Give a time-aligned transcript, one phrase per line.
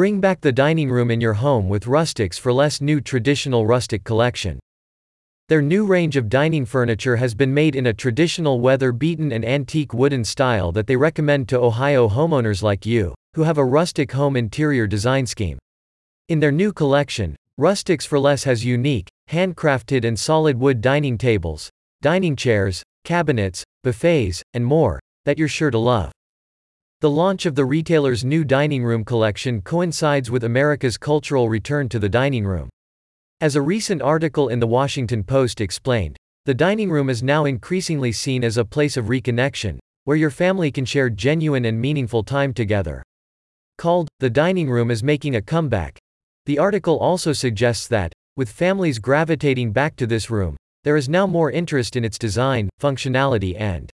[0.00, 4.02] Bring back the dining room in your home with Rustics for Less new traditional rustic
[4.02, 4.58] collection.
[5.50, 9.92] Their new range of dining furniture has been made in a traditional weather-beaten and antique
[9.92, 14.36] wooden style that they recommend to Ohio homeowners like you, who have a rustic home
[14.36, 15.58] interior design scheme.
[16.30, 21.68] In their new collection, Rustics for Less has unique, handcrafted and solid wood dining tables,
[22.00, 26.10] dining chairs, cabinets, buffets, and more, that you're sure to love.
[27.00, 31.98] The launch of the retailer's new dining room collection coincides with America's cultural return to
[31.98, 32.68] the dining room.
[33.40, 38.12] As a recent article in the Washington Post explained, the dining room is now increasingly
[38.12, 42.52] seen as a place of reconnection, where your family can share genuine and meaningful time
[42.52, 43.02] together.
[43.78, 45.98] Called, The Dining Room is Making a Comeback.
[46.44, 51.26] The article also suggests that, with families gravitating back to this room, there is now
[51.26, 53.88] more interest in its design, functionality, and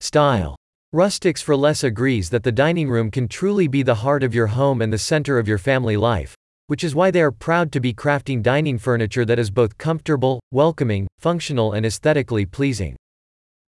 [0.00, 0.56] style.
[0.94, 4.46] Rustics for Less agrees that the dining room can truly be the heart of your
[4.46, 6.36] home and the center of your family life,
[6.68, 10.38] which is why they are proud to be crafting dining furniture that is both comfortable,
[10.52, 12.94] welcoming, functional, and aesthetically pleasing.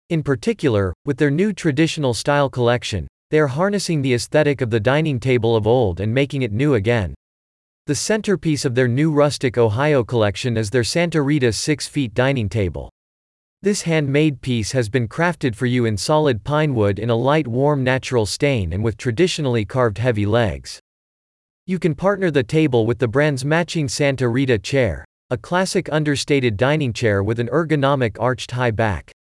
[0.09, 4.81] In particular, with their new traditional style collection, they are harnessing the aesthetic of the
[4.81, 7.15] dining table of old and making it new again.
[7.85, 12.49] The centerpiece of their new rustic Ohio collection is their Santa Rita 6 feet dining
[12.49, 12.89] table.
[13.63, 17.47] This handmade piece has been crafted for you in solid pine wood in a light
[17.47, 20.81] warm natural stain and with traditionally carved heavy legs.
[21.67, 26.57] You can partner the table with the brand's matching Santa Rita chair, a classic understated
[26.57, 29.13] dining chair with an ergonomic arched high back.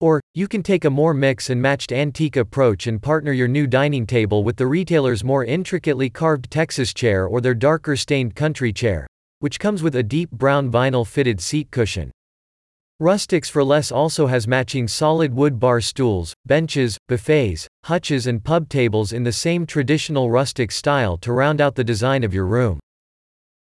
[0.00, 3.68] Or, you can take a more mix and matched antique approach and partner your new
[3.68, 8.72] dining table with the retailer's more intricately carved Texas chair or their darker stained country
[8.72, 9.06] chair,
[9.38, 12.10] which comes with a deep brown vinyl fitted seat cushion.
[13.00, 18.68] Rustics for Less also has matching solid wood bar stools, benches, buffets, hutches and pub
[18.68, 22.80] tables in the same traditional rustic style to round out the design of your room.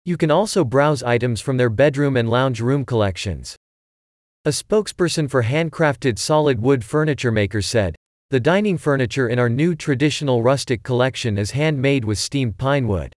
[0.06, 3.56] You can also browse items from their bedroom and lounge room collections.
[4.46, 7.94] A spokesperson for handcrafted solid wood furniture maker said,
[8.30, 13.12] The dining furniture in our new traditional rustic collection is handmade with steamed pine wood.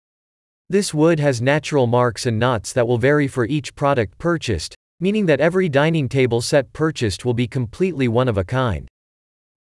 [0.68, 5.26] This wood has natural marks and knots that will vary for each product purchased, meaning
[5.28, 8.88] that every dining table set purchased will be completely one of a kind.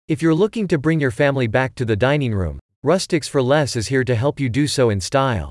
[0.06, 3.76] If you're looking to bring your family back to the dining room, Rustics for Less
[3.76, 5.50] is here to help you do so in style.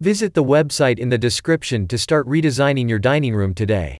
[0.00, 3.96] Visit the website in the description to start redesigning your dining room today.